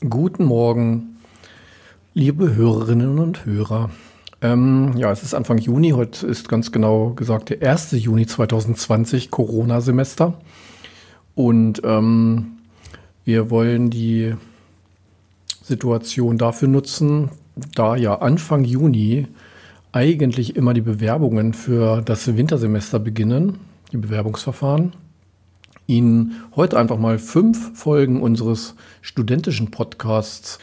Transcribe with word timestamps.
Guten 0.00 0.44
Morgen, 0.44 1.18
liebe 2.14 2.56
Hörerinnen 2.56 3.20
und 3.20 3.44
Hörer. 3.44 3.90
Ähm, 4.40 4.96
ja, 4.96 5.12
es 5.12 5.22
ist 5.22 5.34
Anfang 5.34 5.58
Juni, 5.58 5.90
heute 5.90 6.26
ist 6.26 6.48
ganz 6.48 6.72
genau 6.72 7.10
gesagt 7.10 7.50
der 7.50 7.62
1. 7.70 7.92
Juni 7.92 8.26
2020, 8.26 9.30
Corona-Semester. 9.30 10.34
Und 11.36 11.82
ähm, 11.84 12.58
wir 13.24 13.50
wollen 13.50 13.90
die 13.90 14.34
Situation 15.62 16.36
dafür 16.36 16.68
nutzen, 16.68 17.30
da 17.74 17.94
ja 17.94 18.16
Anfang 18.16 18.64
Juni 18.64 19.28
eigentlich 19.92 20.56
immer 20.56 20.74
die 20.74 20.80
Bewerbungen 20.80 21.52
für 21.54 22.02
das 22.02 22.36
Wintersemester 22.36 22.98
beginnen, 22.98 23.58
die 23.92 23.98
Bewerbungsverfahren. 23.98 24.94
Ihnen 25.86 26.42
heute 26.54 26.78
einfach 26.78 26.98
mal 26.98 27.18
fünf 27.18 27.78
Folgen 27.78 28.20
unseres 28.20 28.74
studentischen 29.00 29.70
Podcasts 29.70 30.58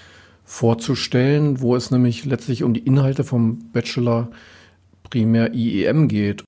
vorzustellen, 0.45 1.61
wo 1.61 1.75
es 1.75 1.91
nämlich 1.91 2.25
letztlich 2.25 2.63
um 2.63 2.73
die 2.73 2.79
Inhalte 2.79 3.23
vom 3.23 3.59
Bachelor 3.71 4.29
primär 5.09 5.53
IEM 5.53 6.07
geht. 6.07 6.43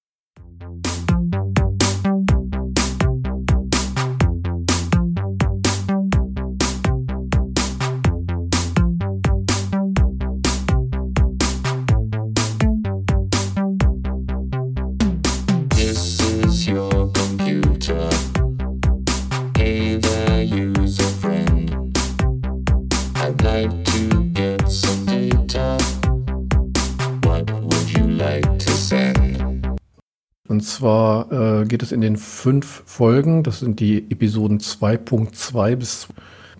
Und 30.62 30.66
zwar 30.66 31.32
äh, 31.32 31.66
geht 31.66 31.82
es 31.82 31.92
in 31.92 32.02
den 32.02 32.18
fünf 32.18 32.84
Folgen, 32.86 33.42
das 33.42 33.62
sind 33.62 33.80
die 33.80 33.98
Episoden 34.12 34.60
2.2 34.60 35.76
bis, 35.76 36.08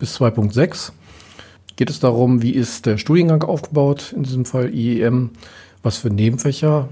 bis 0.00 0.20
2.6, 0.20 0.90
geht 1.76 1.88
es 1.88 2.00
darum, 2.00 2.42
wie 2.42 2.50
ist 2.50 2.86
der 2.86 2.98
Studiengang 2.98 3.44
aufgebaut, 3.44 4.12
in 4.12 4.24
diesem 4.24 4.44
Fall 4.44 4.74
IEM, 4.74 5.30
was 5.84 5.98
für 5.98 6.10
Nebenfächer 6.10 6.88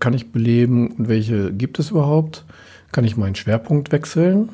kann 0.00 0.14
ich 0.14 0.32
beleben 0.32 0.92
und 0.92 1.10
welche 1.10 1.52
gibt 1.52 1.78
es 1.80 1.90
überhaupt, 1.90 2.46
kann 2.92 3.04
ich 3.04 3.18
meinen 3.18 3.34
Schwerpunkt 3.34 3.92
wechseln, 3.92 4.48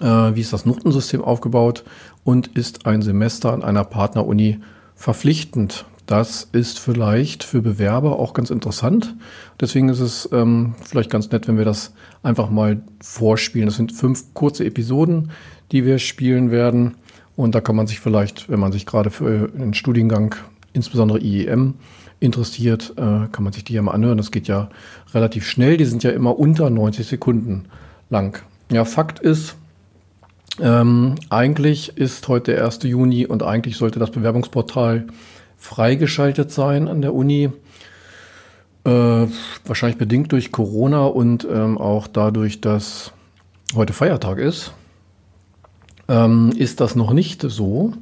äh, 0.00 0.04
wie 0.04 0.40
ist 0.40 0.52
das 0.52 0.66
Notensystem 0.66 1.22
aufgebaut? 1.22 1.84
Und 2.24 2.48
ist 2.48 2.86
ein 2.86 3.02
Semester 3.02 3.52
an 3.52 3.62
einer 3.62 3.84
Partneruni 3.84 4.58
verpflichtend. 4.96 5.84
Das 6.06 6.48
ist 6.52 6.78
vielleicht 6.78 7.42
für 7.42 7.62
Bewerber 7.62 8.18
auch 8.18 8.32
ganz 8.32 8.50
interessant. 8.50 9.16
Deswegen 9.60 9.88
ist 9.88 9.98
es 9.98 10.28
ähm, 10.32 10.76
vielleicht 10.84 11.10
ganz 11.10 11.30
nett, 11.32 11.48
wenn 11.48 11.58
wir 11.58 11.64
das 11.64 11.92
einfach 12.22 12.48
mal 12.48 12.80
vorspielen. 13.00 13.66
Das 13.66 13.76
sind 13.76 13.92
fünf 13.92 14.32
kurze 14.32 14.64
Episoden, 14.64 15.32
die 15.72 15.84
wir 15.84 15.98
spielen 15.98 16.52
werden. 16.52 16.94
Und 17.34 17.56
da 17.56 17.60
kann 17.60 17.74
man 17.74 17.88
sich 17.88 17.98
vielleicht, 17.98 18.48
wenn 18.48 18.60
man 18.60 18.70
sich 18.70 18.86
gerade 18.86 19.10
für 19.10 19.48
den 19.48 19.74
Studiengang, 19.74 20.36
insbesondere 20.72 21.18
IEM, 21.20 21.74
interessiert, 22.20 22.94
äh, 22.96 23.26
kann 23.30 23.42
man 23.42 23.52
sich 23.52 23.64
die 23.64 23.74
ja 23.74 23.82
mal 23.82 23.92
anhören. 23.92 24.16
Das 24.16 24.30
geht 24.30 24.46
ja 24.46 24.70
relativ 25.12 25.46
schnell. 25.46 25.76
Die 25.76 25.84
sind 25.84 26.04
ja 26.04 26.10
immer 26.10 26.38
unter 26.38 26.70
90 26.70 27.06
Sekunden 27.06 27.64
lang. 28.10 28.42
Ja, 28.70 28.84
Fakt 28.84 29.18
ist, 29.18 29.56
ähm, 30.60 31.16
eigentlich 31.28 31.96
ist 31.98 32.26
heute 32.28 32.52
der 32.52 32.64
1. 32.64 32.84
Juni 32.84 33.26
und 33.26 33.42
eigentlich 33.42 33.76
sollte 33.76 33.98
das 33.98 34.10
Bewerbungsportal 34.10 35.06
freigeschaltet 35.56 36.50
sein 36.50 36.88
an 36.88 37.02
der 37.02 37.14
Uni. 37.14 37.50
Äh, 38.84 39.26
wahrscheinlich 39.64 39.98
bedingt 39.98 40.32
durch 40.32 40.52
Corona 40.52 41.06
und 41.06 41.46
ähm, 41.50 41.76
auch 41.76 42.06
dadurch, 42.06 42.60
dass 42.60 43.12
heute 43.74 43.92
Feiertag 43.92 44.38
ist, 44.38 44.72
ähm, 46.08 46.52
ist 46.56 46.80
das 46.80 46.94
noch 46.94 47.12
nicht 47.12 47.42
so. 47.42 47.94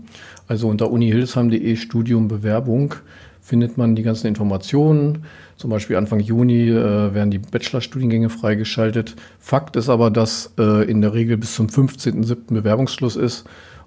Also 0.46 0.68
unter 0.68 0.90
unihildesheim.de 0.90 1.76
Studium 1.76 2.28
Bewerbung 2.28 2.94
findet 3.40 3.78
man 3.78 3.94
die 3.94 4.02
ganzen 4.02 4.26
Informationen. 4.26 5.24
Zum 5.56 5.70
Beispiel 5.70 5.96
Anfang 5.96 6.20
Juni 6.20 6.68
äh, 6.68 7.14
werden 7.14 7.30
die 7.30 7.38
Bachelorstudiengänge 7.38 8.28
freigeschaltet. 8.28 9.16
Fakt 9.38 9.76
ist 9.76 9.88
aber, 9.88 10.10
dass 10.10 10.52
äh, 10.58 10.90
in 10.90 11.00
der 11.00 11.14
Regel 11.14 11.36
bis 11.36 11.54
zum 11.54 11.68
15.07. 11.68 12.52
Bewerbungsschluss 12.52 13.16
ist 13.16 13.44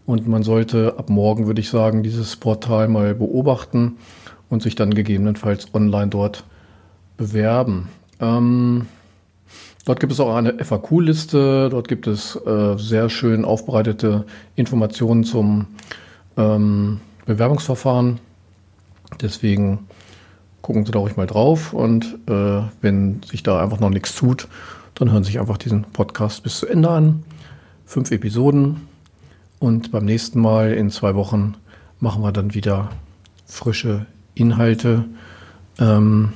und 0.07 0.25
man 0.25 0.41
sollte 0.41 0.95
ab 0.97 1.09
morgen, 1.09 1.45
würde 1.45 1.61
ich 1.61 1.69
sagen, 1.69 2.01
dieses 2.01 2.37
Portal 2.37 2.87
mal 2.87 3.13
beobachten 3.13 3.97
und 4.49 4.63
sich 4.63 4.73
dann 4.73 4.93
gegebenenfalls 4.93 5.73
online 5.75 6.07
dort 6.07 6.45
bewerben. 7.17 7.89
Ähm, 8.21 8.87
dort 9.85 9.99
gibt 9.99 10.13
es 10.13 10.19
auch 10.21 10.33
eine 10.33 10.63
FAQ-Liste, 10.63 11.67
dort 11.69 11.89
gibt 11.89 12.07
es 12.07 12.37
äh, 12.37 12.77
sehr 12.77 13.09
schön 13.09 13.43
aufbereitete 13.43 14.25
Informationen 14.55 15.25
zum 15.25 15.67
ähm, 16.37 17.01
Bewerbungsverfahren. 17.25 18.19
Deswegen 19.21 19.87
gucken 20.61 20.85
Sie 20.85 20.93
da 20.93 20.99
ruhig 20.99 21.17
mal 21.17 21.27
drauf 21.27 21.73
und 21.73 22.17
äh, 22.29 22.61
wenn 22.79 23.21
sich 23.23 23.43
da 23.43 23.61
einfach 23.61 23.81
noch 23.81 23.89
nichts 23.89 24.15
tut, 24.15 24.47
dann 24.95 25.11
hören 25.11 25.25
Sie 25.25 25.31
sich 25.31 25.39
einfach 25.41 25.57
diesen 25.57 25.83
Podcast 25.83 26.43
bis 26.43 26.59
zu 26.59 26.65
Ende 26.65 26.89
an. 26.89 27.23
Fünf 27.85 28.11
Episoden, 28.11 28.87
und 29.59 29.91
beim 29.91 30.05
nächsten 30.05 30.39
Mal 30.39 30.73
in 30.73 30.89
zwei 30.89 31.15
Wochen 31.15 31.55
machen 31.99 32.21
wir 32.21 32.31
dann 32.31 32.53
wieder 32.53 32.89
frische 33.45 34.05
Inhalte. 34.35 35.05
Ähm, 35.79 36.33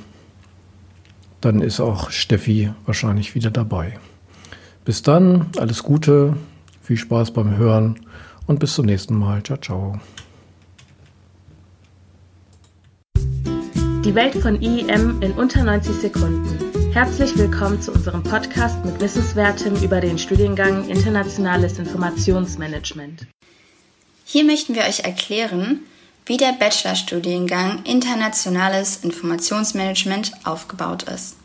dann 1.40 1.60
ist 1.60 1.80
auch 1.80 2.10
Steffi 2.10 2.70
wahrscheinlich 2.86 3.34
wieder 3.34 3.50
dabei. 3.50 3.98
Bis 4.84 5.02
dann, 5.02 5.46
alles 5.58 5.82
Gute, 5.82 6.36
viel 6.82 6.96
Spaß 6.96 7.32
beim 7.32 7.56
Hören 7.56 8.00
und 8.46 8.58
bis 8.58 8.74
zum 8.74 8.86
nächsten 8.86 9.16
Mal. 9.16 9.42
Ciao, 9.42 9.58
ciao. 9.58 10.00
Die 14.04 14.14
Welt 14.16 14.34
von 14.34 14.60
IEM 14.60 15.20
in 15.20 15.32
unter 15.32 15.62
90 15.62 15.94
Sekunden. 15.94 16.81
Herzlich 16.92 17.38
willkommen 17.38 17.80
zu 17.80 17.90
unserem 17.90 18.22
Podcast 18.22 18.84
mit 18.84 19.00
Wissenswertem 19.00 19.82
über 19.82 20.02
den 20.02 20.18
Studiengang 20.18 20.86
Internationales 20.90 21.78
Informationsmanagement. 21.78 23.26
Hier 24.26 24.44
möchten 24.44 24.74
wir 24.74 24.82
euch 24.82 25.00
erklären, 25.00 25.80
wie 26.26 26.36
der 26.36 26.52
Bachelorstudiengang 26.52 27.82
Internationales 27.84 28.98
Informationsmanagement 29.04 30.32
aufgebaut 30.44 31.04
ist. 31.04 31.36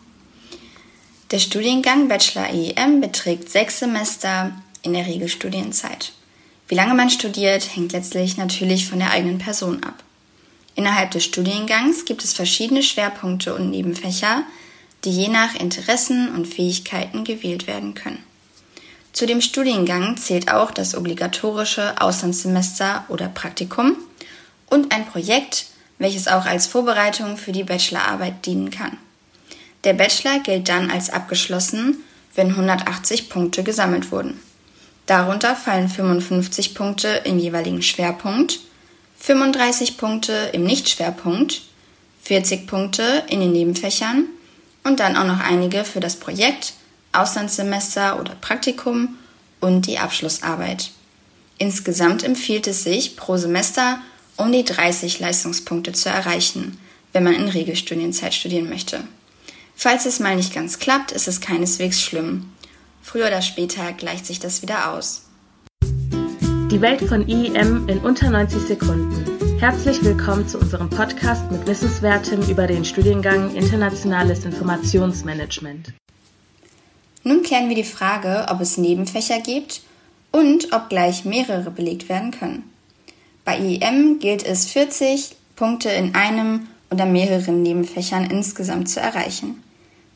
Der 1.32 1.40
Studiengang 1.40 2.10
Bachelor 2.10 2.54
IEM 2.54 3.00
beträgt 3.00 3.50
sechs 3.50 3.80
Semester 3.80 4.52
in 4.82 4.92
der 4.92 5.08
Regelstudienzeit. 5.08 6.12
Wie 6.68 6.76
lange 6.76 6.94
man 6.94 7.10
studiert, 7.10 7.74
hängt 7.74 7.94
letztlich 7.94 8.36
natürlich 8.36 8.86
von 8.86 9.00
der 9.00 9.12
eigenen 9.12 9.38
Person 9.38 9.82
ab. 9.82 10.04
Innerhalb 10.76 11.12
des 11.12 11.24
Studiengangs 11.24 12.04
gibt 12.04 12.26
es 12.26 12.34
verschiedene 12.34 12.84
Schwerpunkte 12.84 13.56
und 13.56 13.70
Nebenfächer, 13.70 14.44
die 15.08 15.14
je 15.14 15.30
nach 15.30 15.56
Interessen 15.56 16.36
und 16.36 16.48
Fähigkeiten 16.48 17.24
gewählt 17.24 17.66
werden 17.66 17.94
können. 17.94 18.22
Zu 19.14 19.26
dem 19.26 19.40
Studiengang 19.40 20.18
zählt 20.18 20.52
auch 20.52 20.70
das 20.70 20.96
obligatorische 20.96 22.02
Auslandssemester 22.02 23.06
oder 23.08 23.30
Praktikum 23.30 23.96
und 24.66 24.94
ein 24.94 25.06
Projekt, 25.06 25.68
welches 25.98 26.28
auch 26.28 26.46
als 26.46 26.68
Vorbereitung 26.68 27.38
für 27.38 27.54
die 27.54 27.64
Bachelorarbeit 27.64 28.46
dienen 28.46 28.70
kann. 28.70 28.98
Der 29.86 29.94
Bachelor 29.94 30.40
gilt 30.40 30.68
dann 30.68 30.92
als 30.92 31.10
abgeschlossen, 31.10 32.04
wenn 32.36 32.50
180 32.50 33.30
Punkte 33.30 33.64
gesammelt 33.64 34.12
wurden. 34.12 34.38
Darunter 35.06 35.56
fallen 35.56 35.88
55 35.88 36.76
Punkte 36.76 37.22
im 37.24 37.40
jeweiligen 37.40 37.82
Schwerpunkt, 37.82 38.60
35 39.20 39.96
Punkte 39.96 40.50
im 40.52 40.66
Nichtschwerpunkt, 40.66 41.62
40 42.24 42.68
Punkte 42.68 43.24
in 43.30 43.40
den 43.40 43.54
Nebenfächern 43.54 44.26
und 44.88 45.02
dann 45.02 45.18
auch 45.18 45.26
noch 45.26 45.42
einige 45.42 45.84
für 45.84 46.00
das 46.00 46.16
Projekt, 46.16 46.74
Auslandssemester 47.12 48.20
oder 48.20 48.36
Praktikum 48.36 49.18
und 49.60 49.86
die 49.86 50.00
Abschlussarbeit. 50.00 50.92
Insgesamt 51.58 52.24
empfiehlt 52.24 52.68
es 52.68 52.84
sich, 52.84 53.18
pro 53.18 53.38
Semester 53.38 54.00
um 54.38 54.52
die 54.52 54.64
30 54.64 55.20
Leistungspunkte 55.20 55.92
zu 55.92 56.10
erreichen, 56.10 56.78
wenn 57.12 57.24
man 57.24 57.34
in 57.34 57.50
Regelstudienzeit 57.50 58.34
studieren 58.34 58.70
möchte. 58.70 59.04
Falls 59.76 60.06
es 60.06 60.20
mal 60.20 60.36
nicht 60.36 60.54
ganz 60.54 60.80
klappt, 60.80 61.12
ist 61.12 61.28
es 61.28 61.42
keineswegs 61.42 62.02
schlimm. 62.02 62.52
Früher 63.02 63.28
oder 63.28 63.42
später 63.42 63.94
gleicht 63.94 64.26
sich 64.26 64.40
das 64.40 64.62
wieder 64.62 64.92
aus. 64.92 65.24
Die 65.82 66.82
Welt 66.82 67.02
von 67.02 67.28
IEM 67.28 67.88
in 67.88 68.00
unter 68.00 68.30
90 68.30 68.62
Sekunden. 68.68 69.47
Herzlich 69.60 70.04
willkommen 70.04 70.48
zu 70.48 70.60
unserem 70.60 70.88
Podcast 70.88 71.50
mit 71.52 71.66
Wissenswertem 71.66 72.44
über 72.44 72.68
den 72.68 72.86
Studiengang 72.86 73.56
Internationales 73.56 74.46
Informationsmanagement. 74.46 75.94
Nun 77.24 77.42
klären 77.42 77.68
wir 77.68 77.76
die 77.76 77.84
Frage, 77.84 78.46
ob 78.52 78.62
es 78.62 78.78
Nebenfächer 78.78 79.40
gibt 79.40 79.82
und 80.32 80.74
ob 80.74 80.90
gleich 80.90 81.26
mehrere 81.26 81.72
belegt 81.72 82.08
werden 82.08 82.30
können. 82.30 82.72
Bei 83.46 83.58
IEM 83.58 84.20
gilt 84.20 84.46
es 84.46 84.68
40 84.68 85.36
Punkte 85.56 85.90
in 85.90 86.14
einem 86.14 86.68
oder 86.92 87.08
mehreren 87.08 87.64
Nebenfächern 87.64 88.30
insgesamt 88.30 88.90
zu 88.90 89.00
erreichen. 89.00 89.64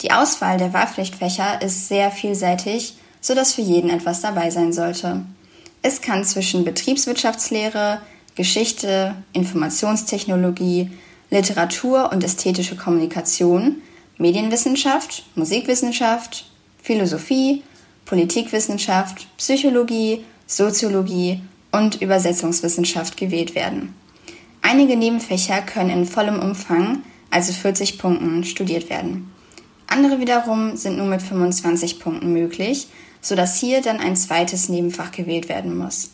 Die 0.02 0.12
Auswahl 0.12 0.60
der 0.60 0.72
Wahlpflichtfächer 0.72 1.64
ist 1.64 1.88
sehr 1.88 2.12
vielseitig, 2.12 2.94
sodass 3.22 3.54
für 3.54 3.62
jeden 3.62 3.90
etwas 3.90 4.22
dabei 4.22 4.52
sein 4.52 4.72
sollte. 4.72 5.26
Es 5.82 6.02
kann 6.02 6.24
zwischen 6.26 6.64
Betriebswirtschaftslehre, 6.64 8.02
Geschichte, 8.36 9.16
Informationstechnologie, 9.34 10.90
Literatur 11.30 12.12
und 12.12 12.24
ästhetische 12.24 12.76
Kommunikation, 12.76 13.78
Medienwissenschaft, 14.18 15.24
Musikwissenschaft, 15.36 16.46
Philosophie, 16.82 17.64
Politikwissenschaft, 18.06 19.28
Psychologie, 19.38 20.26
Soziologie 20.46 21.42
und 21.72 22.02
Übersetzungswissenschaft 22.02 23.18
gewählt 23.18 23.56
werden. 23.56 23.96
Einige 24.62 24.96
Nebenfächer 24.96 25.62
können 25.62 25.90
in 25.90 26.06
vollem 26.06 26.40
Umfang, 26.40 27.04
also 27.30 27.54
40 27.54 27.98
Punkten, 27.98 28.44
studiert 28.44 28.90
werden. 28.90 29.32
Andere 29.88 30.20
wiederum 30.20 30.78
sind 30.78 30.98
nur 30.98 31.08
mit 31.08 31.22
25 31.22 32.00
Punkten 32.00 32.32
möglich, 32.32 32.88
sodass 33.22 33.60
hier 33.60 33.82
dann 33.82 34.00
ein 34.00 34.16
zweites 34.16 34.70
Nebenfach 34.70 35.12
gewählt 35.12 35.50
werden 35.50 35.78
muss. 35.78 36.12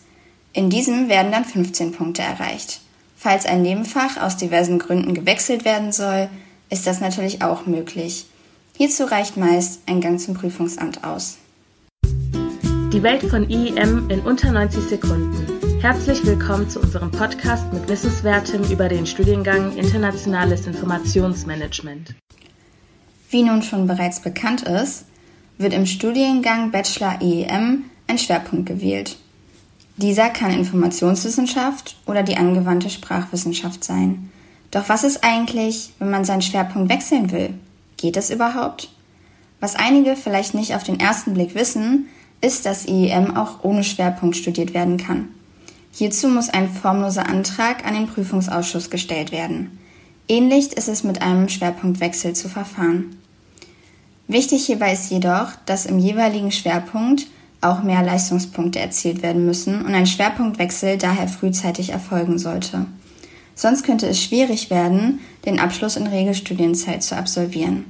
In 0.57 0.71
diesem 0.71 1.07
werden 1.07 1.31
dann 1.31 1.45
15 1.45 1.91
Punkte 1.91 2.23
erreicht. 2.23 2.81
Falls 3.15 3.45
ein 3.45 3.61
Nebenfach 3.61 4.17
aus 4.19 4.37
diversen 4.37 4.79
Gründen 4.79 5.13
gewechselt 5.13 5.65
werden 5.65 5.91
soll, 5.91 6.29
ist 6.71 6.87
das 6.87 6.99
natürlich 6.99 7.43
auch 7.43 7.67
möglich. 7.67 8.25
Hierzu 8.75 9.03
reicht 9.03 9.37
meist 9.37 9.81
ein 9.85 10.01
Gang 10.01 10.19
zum 10.19 10.33
Prüfungsamt 10.33 11.03
aus. 11.03 11.37
Die 12.03 13.03
Welt 13.03 13.21
von 13.21 13.47
IEM 13.47 14.09
in 14.09 14.21
unter 14.21 14.51
90 14.51 14.85
Sekunden. 14.85 15.79
Herzlich 15.79 16.25
willkommen 16.25 16.67
zu 16.67 16.79
unserem 16.79 17.11
Podcast 17.11 17.71
mit 17.71 17.87
Wissenswertem 17.87 18.63
über 18.63 18.89
den 18.89 19.05
Studiengang 19.05 19.77
Internationales 19.77 20.65
Informationsmanagement. 20.65 22.15
Wie 23.29 23.43
nun 23.43 23.61
schon 23.61 23.85
bereits 23.85 24.21
bekannt 24.21 24.63
ist, 24.63 25.05
wird 25.59 25.75
im 25.75 25.85
Studiengang 25.85 26.71
Bachelor 26.71 27.21
IEM 27.21 27.83
ein 28.07 28.17
Schwerpunkt 28.17 28.65
gewählt. 28.65 29.17
Dieser 29.97 30.29
kann 30.29 30.51
Informationswissenschaft 30.51 31.97
oder 32.05 32.21
die 32.21 32.37
angewandte 32.37 32.91
Sprachwissenschaft 32.91 33.83
sein. 33.83 34.31
Doch 34.69 34.89
was 34.89 35.03
ist 35.03 35.23
eigentlich, 35.23 35.91
wenn 35.97 36.11
man 36.11 36.23
seinen 36.23 36.43
Schwerpunkt 36.43 36.91
wechseln 36.91 37.31
will? 37.31 37.55
Geht 37.97 38.15
es 38.15 38.29
überhaupt? 38.29 38.89
Was 39.59 39.75
einige 39.75 40.15
vielleicht 40.15 40.53
nicht 40.53 40.75
auf 40.75 40.83
den 40.83 40.99
ersten 40.99 41.33
Blick 41.33 41.55
wissen, 41.55 42.07
ist, 42.41 42.67
dass 42.67 42.87
IEM 42.87 43.35
auch 43.35 43.63
ohne 43.63 43.83
Schwerpunkt 43.83 44.37
studiert 44.37 44.75
werden 44.75 44.97
kann. 44.97 45.29
Hierzu 45.91 46.27
muss 46.27 46.49
ein 46.49 46.69
formloser 46.69 47.27
Antrag 47.27 47.83
an 47.83 47.95
den 47.95 48.05
Prüfungsausschuss 48.05 48.91
gestellt 48.91 49.31
werden. 49.31 49.79
Ähnlich 50.27 50.73
ist 50.73 50.89
es 50.89 51.03
mit 51.03 51.23
einem 51.23 51.49
Schwerpunktwechsel 51.49 52.33
zu 52.33 52.49
verfahren. 52.49 53.17
Wichtig 54.27 54.67
hierbei 54.67 54.93
ist 54.93 55.09
jedoch, 55.09 55.53
dass 55.65 55.87
im 55.87 55.97
jeweiligen 55.97 56.51
Schwerpunkt 56.51 57.25
auch 57.69 57.83
mehr 57.83 58.03
Leistungspunkte 58.03 58.79
erzielt 58.79 59.21
werden 59.21 59.45
müssen 59.45 59.85
und 59.85 59.93
ein 59.93 60.07
Schwerpunktwechsel 60.07 60.97
daher 60.97 61.27
frühzeitig 61.27 61.89
erfolgen 61.89 62.37
sollte. 62.37 62.85
Sonst 63.55 63.83
könnte 63.83 64.07
es 64.07 64.21
schwierig 64.21 64.69
werden, 64.69 65.19
den 65.45 65.59
Abschluss 65.59 65.95
in 65.95 66.07
Regelstudienzeit 66.07 67.03
zu 67.03 67.15
absolvieren. 67.15 67.85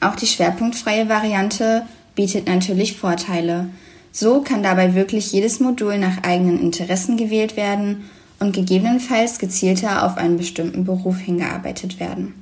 Auch 0.00 0.16
die 0.16 0.26
schwerpunktfreie 0.26 1.08
Variante 1.08 1.86
bietet 2.14 2.48
natürlich 2.48 2.96
Vorteile, 2.96 3.68
so 4.10 4.40
kann 4.40 4.62
dabei 4.62 4.94
wirklich 4.94 5.32
jedes 5.32 5.60
Modul 5.60 5.98
nach 5.98 6.22
eigenen 6.22 6.60
Interessen 6.60 7.16
gewählt 7.16 7.56
werden 7.56 8.08
und 8.40 8.52
gegebenenfalls 8.52 9.38
gezielter 9.38 10.04
auf 10.04 10.16
einen 10.16 10.36
bestimmten 10.36 10.84
Beruf 10.84 11.18
hingearbeitet 11.18 12.00
werden. 12.00 12.34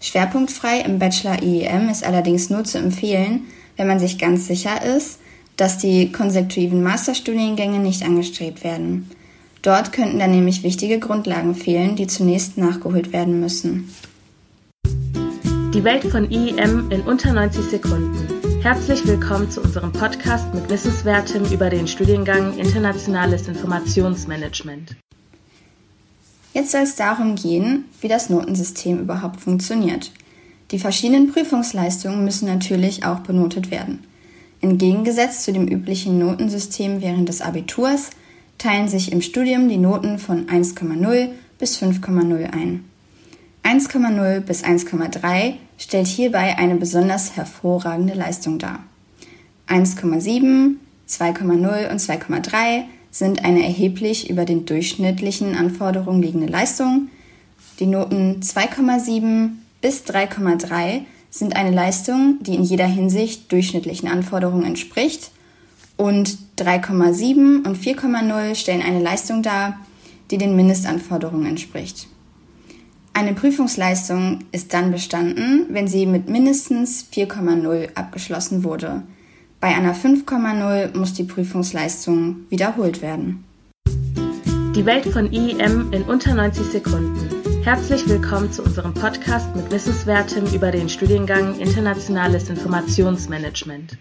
Schwerpunktfrei 0.00 0.80
im 0.80 0.98
Bachelor 0.98 1.42
IEM 1.42 1.88
ist 1.88 2.04
allerdings 2.04 2.50
nur 2.50 2.64
zu 2.64 2.78
empfehlen, 2.78 3.46
wenn 3.76 3.88
man 3.88 3.98
sich 3.98 4.18
ganz 4.18 4.46
sicher 4.46 4.84
ist, 4.84 5.18
dass 5.58 5.76
die 5.76 6.12
konsekutiven 6.12 6.82
Masterstudiengänge 6.82 7.80
nicht 7.80 8.04
angestrebt 8.04 8.64
werden. 8.64 9.10
Dort 9.60 9.92
könnten 9.92 10.20
dann 10.20 10.30
nämlich 10.30 10.62
wichtige 10.62 11.00
Grundlagen 11.00 11.54
fehlen, 11.54 11.96
die 11.96 12.06
zunächst 12.06 12.56
nachgeholt 12.56 13.12
werden 13.12 13.40
müssen. 13.40 13.92
Die 15.74 15.82
Welt 15.84 16.04
von 16.04 16.30
IEM 16.30 16.90
in 16.90 17.02
unter 17.02 17.32
90 17.32 17.64
Sekunden. 17.64 18.62
Herzlich 18.62 19.04
willkommen 19.06 19.50
zu 19.50 19.60
unserem 19.60 19.92
Podcast 19.92 20.54
mit 20.54 20.70
Wissenswertem 20.70 21.44
über 21.52 21.68
den 21.70 21.88
Studiengang 21.88 22.56
Internationales 22.56 23.48
Informationsmanagement. 23.48 24.96
Jetzt 26.54 26.70
soll 26.70 26.82
es 26.82 26.94
darum 26.94 27.34
gehen, 27.34 27.84
wie 28.00 28.08
das 28.08 28.30
Notensystem 28.30 29.00
überhaupt 29.00 29.40
funktioniert. 29.40 30.12
Die 30.70 30.78
verschiedenen 30.78 31.32
Prüfungsleistungen 31.32 32.24
müssen 32.24 32.46
natürlich 32.46 33.04
auch 33.04 33.20
benotet 33.20 33.72
werden. 33.72 34.07
Entgegengesetzt 34.60 35.44
zu 35.44 35.52
dem 35.52 35.68
üblichen 35.68 36.18
Notensystem 36.18 37.00
während 37.00 37.28
des 37.28 37.40
Abiturs 37.40 38.10
teilen 38.58 38.88
sich 38.88 39.12
im 39.12 39.22
Studium 39.22 39.68
die 39.68 39.76
Noten 39.76 40.18
von 40.18 40.46
1,0 40.46 41.28
bis 41.58 41.80
5,0 41.80 42.52
ein. 42.52 42.84
1,0 43.62 44.40
bis 44.40 44.64
1,3 44.64 45.54
stellt 45.76 46.06
hierbei 46.06 46.58
eine 46.58 46.76
besonders 46.76 47.36
hervorragende 47.36 48.14
Leistung 48.14 48.58
dar. 48.58 48.82
1,7, 49.68 50.76
2,0 51.08 51.90
und 51.90 52.00
2,3 52.00 52.84
sind 53.10 53.44
eine 53.44 53.62
erheblich 53.62 54.30
über 54.30 54.44
den 54.44 54.66
durchschnittlichen 54.66 55.54
Anforderungen 55.54 56.22
liegende 56.22 56.46
Leistung. 56.46 57.08
Die 57.78 57.86
Noten 57.86 58.40
2,7 58.40 59.50
bis 59.80 60.04
3,3 60.04 61.02
sind 61.30 61.56
eine 61.56 61.70
Leistung, 61.70 62.38
die 62.40 62.54
in 62.54 62.62
jeder 62.62 62.86
Hinsicht 62.86 63.50
durchschnittlichen 63.52 64.08
Anforderungen 64.08 64.64
entspricht. 64.64 65.30
Und 65.96 66.38
3,7 66.58 67.66
und 67.66 67.76
4,0 67.76 68.54
stellen 68.54 68.82
eine 68.82 69.00
Leistung 69.00 69.42
dar, 69.42 69.78
die 70.30 70.38
den 70.38 70.56
Mindestanforderungen 70.56 71.46
entspricht. 71.46 72.06
Eine 73.14 73.34
Prüfungsleistung 73.34 74.44
ist 74.52 74.72
dann 74.74 74.92
bestanden, 74.92 75.66
wenn 75.70 75.88
sie 75.88 76.06
mit 76.06 76.28
mindestens 76.28 77.08
4,0 77.12 77.94
abgeschlossen 77.94 78.62
wurde. 78.62 79.02
Bei 79.60 79.74
einer 79.74 79.92
5,0 79.92 80.96
muss 80.96 81.14
die 81.14 81.24
Prüfungsleistung 81.24 82.46
wiederholt 82.48 83.02
werden. 83.02 83.42
Die 84.76 84.86
Welt 84.86 85.06
von 85.06 85.32
IEM 85.32 85.92
in 85.92 86.04
unter 86.04 86.36
90 86.36 86.66
Sekunden. 86.66 87.37
Herzlich 87.68 88.08
willkommen 88.08 88.50
zu 88.50 88.62
unserem 88.62 88.94
Podcast 88.94 89.54
mit 89.54 89.70
Wissenswertem 89.70 90.46
über 90.54 90.70
den 90.70 90.88
Studiengang 90.88 91.58
Internationales 91.58 92.48
Informationsmanagement. 92.48 93.98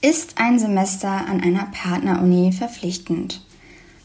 Ist 0.00 0.34
ein 0.36 0.60
Semester 0.60 1.08
an 1.08 1.40
einer 1.42 1.66
Partneruni 1.72 2.52
verpflichtend? 2.52 3.44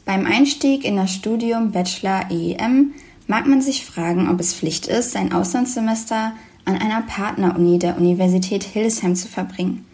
Beim 0.04 0.26
Einstieg 0.26 0.84
in 0.84 0.96
das 0.96 1.14
Studium 1.14 1.74
Bachelor 1.74 2.32
IEM 2.32 2.96
mag 3.28 3.46
man 3.46 3.62
sich 3.62 3.86
fragen, 3.86 4.28
ob 4.32 4.40
es 4.40 4.56
Pflicht 4.56 4.88
ist, 4.88 5.12
sein 5.12 5.32
Auslandssemester 5.32 6.34
an 6.66 6.76
einer 6.76 7.04
Partneruni 7.04 7.78
der 7.78 7.98
Universität 7.98 8.64
Hildesheim 8.64 9.16
zu 9.16 9.28
verbringen. 9.28 9.86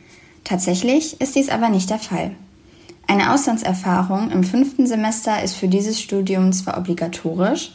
Tatsächlich 0.45 1.19
ist 1.19 1.35
dies 1.35 1.49
aber 1.49 1.67
nicht 1.67 1.89
der 1.89 1.99
Fall. 1.99 2.31
Eine 3.05 3.33
Auslandserfahrung 3.33 4.31
im 4.31 4.45
fünften 4.45 4.87
Semester 4.87 5.43
ist 5.43 5.57
für 5.57 5.67
dieses 5.67 5.99
Studium 5.99 6.53
zwar 6.53 6.77
obligatorisch, 6.77 7.73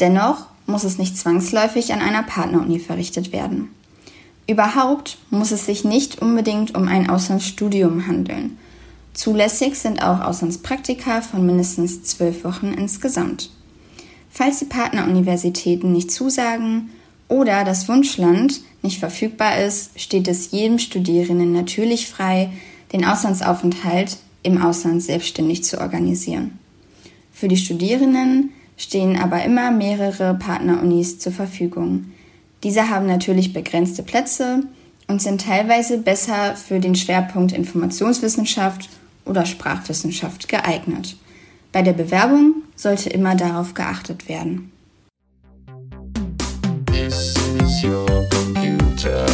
dennoch 0.00 0.46
muss 0.66 0.84
es 0.84 0.98
nicht 0.98 1.16
zwangsläufig 1.16 1.92
an 1.92 2.00
einer 2.00 2.22
Partneruni 2.22 2.78
verrichtet 2.78 3.32
werden. 3.32 3.70
Überhaupt 4.46 5.18
muss 5.30 5.52
es 5.52 5.66
sich 5.66 5.84
nicht 5.84 6.20
unbedingt 6.20 6.74
um 6.74 6.88
ein 6.88 7.08
Auslandsstudium 7.08 8.06
handeln. 8.06 8.58
Zulässig 9.14 9.78
sind 9.78 10.02
auch 10.02 10.20
Auslandspraktika 10.20 11.22
von 11.22 11.46
mindestens 11.46 12.02
zwölf 12.02 12.44
Wochen 12.44 12.72
insgesamt. 12.72 13.50
Falls 14.28 14.58
die 14.58 14.64
Partneruniversitäten 14.64 15.92
nicht 15.92 16.10
zusagen 16.10 16.90
oder 17.28 17.64
das 17.64 17.88
Wunschland 17.88 18.60
nicht 18.82 18.98
verfügbar 18.98 19.58
ist, 19.58 19.98
steht 19.98 20.28
es 20.28 20.50
jedem 20.50 20.78
Studierenden 20.78 21.52
natürlich 21.52 22.08
frei, 22.08 22.50
den 22.92 23.04
Auslandsaufenthalt 23.04 24.18
im 24.42 24.60
Ausland 24.60 25.02
selbstständig 25.02 25.64
zu 25.64 25.80
organisieren. 25.80 26.58
Für 27.32 27.48
die 27.48 27.56
Studierenden 27.56 28.50
stehen 28.76 29.16
aber 29.16 29.44
immer 29.44 29.70
mehrere 29.70 30.34
Partnerunis 30.34 31.18
zur 31.18 31.32
Verfügung. 31.32 32.06
Diese 32.62 32.88
haben 32.88 33.06
natürlich 33.06 33.52
begrenzte 33.52 34.02
Plätze 34.02 34.62
und 35.06 35.20
sind 35.20 35.42
teilweise 35.42 35.98
besser 35.98 36.56
für 36.56 36.80
den 36.80 36.94
Schwerpunkt 36.94 37.52
Informationswissenschaft 37.52 38.88
oder 39.24 39.46
Sprachwissenschaft 39.46 40.48
geeignet. 40.48 41.16
Bei 41.72 41.82
der 41.82 41.92
Bewerbung 41.92 42.62
sollte 42.76 43.10
immer 43.10 43.34
darauf 43.34 43.74
geachtet 43.74 44.28
werden. 44.28 44.70
This 46.86 47.34
is 47.60 47.84
your 47.84 48.06
computer. 48.30 49.26